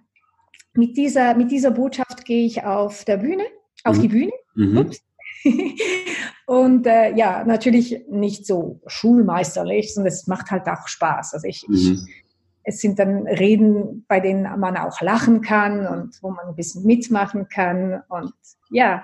[0.75, 3.45] mit dieser, mit dieser Botschaft gehe ich auf der Bühne,
[3.85, 4.03] auf mhm.
[4.03, 4.33] die Bühne.
[4.55, 4.90] Mhm.
[6.47, 11.33] und äh, ja, natürlich nicht so schulmeisterlich, sondern es macht halt auch Spaß.
[11.33, 11.75] Also ich, mhm.
[11.75, 12.23] ich
[12.64, 16.85] es sind dann Reden, bei denen man auch lachen kann und wo man ein bisschen
[16.85, 18.33] mitmachen kann und
[18.70, 19.03] ja.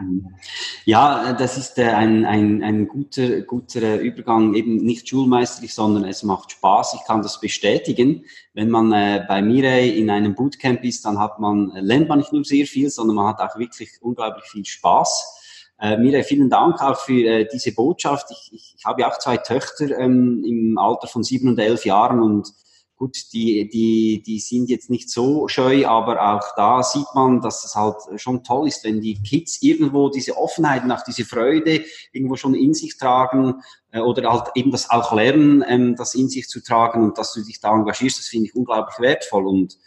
[0.87, 6.23] Ja, das ist äh, ein, ein, ein guter, guter Übergang, eben nicht schulmeisterlich, sondern es
[6.23, 6.95] macht Spaß.
[6.95, 8.25] Ich kann das bestätigen.
[8.55, 12.21] Wenn man äh, bei Mirai in einem Bootcamp ist, dann hat man, äh, lernt man
[12.21, 15.35] nicht nur sehr viel, sondern man hat auch wirklich unglaublich viel Spaß.
[15.81, 18.29] Äh, Mirai, vielen Dank auch für äh, diese Botschaft.
[18.31, 21.85] Ich, ich, ich habe ja auch zwei Töchter ähm, im Alter von sieben und elf
[21.85, 22.55] Jahren und
[22.99, 27.65] Gut, die, die, die sind jetzt nicht so scheu, aber auch da sieht man, dass
[27.65, 32.35] es halt schon toll ist, wenn die Kids irgendwo diese Offenheit nach diese Freude irgendwo
[32.35, 36.49] schon in sich tragen äh, oder halt eben das auch lernen, ähm, das in sich
[36.49, 39.79] zu tragen und dass du dich da engagierst, das finde ich unglaublich wertvoll und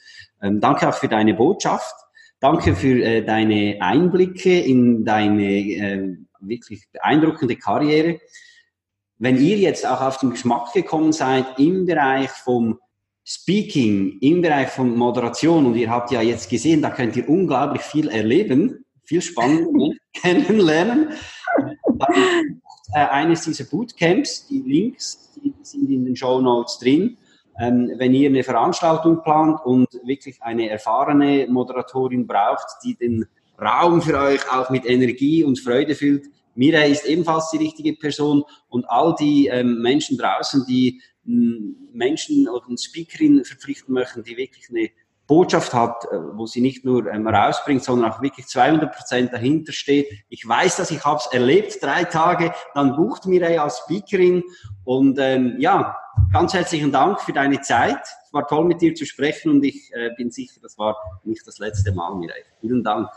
[0.41, 1.93] ähm, danke auch für deine Botschaft.
[2.39, 8.21] Danke für äh, deine Einblicke in deine äh, wirklich beeindruckende Karriere.
[9.19, 12.79] Wenn ihr jetzt auch auf den Geschmack gekommen seid im Bereich vom
[13.23, 17.83] Speaking im Bereich von Moderation und ihr habt ja jetzt gesehen, da könnt ihr unglaublich
[17.83, 21.09] viel erleben, viel spannend kennenlernen.
[22.93, 27.17] Äh, eines dieser Bootcamps, die Links die sind in den Show Notes drin.
[27.59, 33.25] Ähm, wenn ihr eine Veranstaltung plant und wirklich eine erfahrene Moderatorin braucht, die den
[33.59, 38.43] Raum für euch auch mit Energie und Freude füllt, Mira ist ebenfalls die richtige Person
[38.69, 44.69] und all die ähm, Menschen draußen, die Menschen oder eine Speakerin verpflichten möchten, die wirklich
[44.69, 44.89] eine
[45.31, 49.71] Botschaft hat, äh, wo sie nicht nur ähm, rausbringt, sondern auch wirklich 200 Prozent dahinter
[49.71, 50.07] steht.
[50.27, 54.43] Ich weiß dass ich habe es erlebt, drei Tage, dann bucht Mireille als Speakerin
[54.83, 55.95] und ähm, ja,
[56.33, 58.01] ganz herzlichen Dank für deine Zeit.
[58.25, 61.47] Es war toll mit dir zu sprechen und ich äh, bin sicher, das war nicht
[61.47, 62.43] das letzte Mal, Mireille.
[62.59, 63.07] Vielen Dank.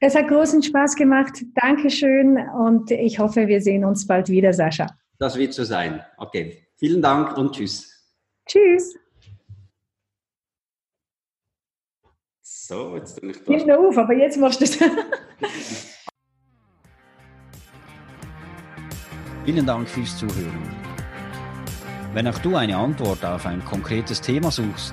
[0.00, 1.44] Es hat großen Spaß gemacht.
[1.54, 4.86] Dankeschön und ich hoffe, wir sehen uns bald wieder, Sascha.
[5.18, 6.02] Das wird so sein.
[6.16, 6.66] Okay.
[6.82, 7.96] Vielen Dank und tschüss.
[8.44, 8.96] Tschüss.
[12.40, 13.52] So, jetzt bin ich da.
[13.52, 14.76] Nimm noch auf, aber jetzt machst du es.
[19.44, 20.76] Vielen Dank fürs Zuhören.
[22.14, 24.92] Wenn auch du eine Antwort auf ein konkretes Thema suchst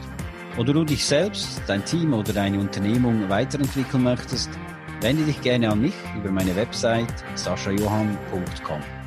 [0.60, 4.52] oder du dich selbst, dein Team oder deine Unternehmung weiterentwickeln möchtest,
[5.02, 8.99] wende dich gerne an mich über meine Website saschajohann.com.